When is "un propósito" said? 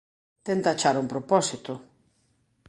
1.03-1.73